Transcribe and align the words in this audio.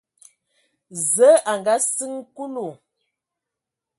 Zǝə 1.13 1.29
a 1.49 1.53
ngaasiŋ 1.59 2.13
Kulu. 2.35 2.67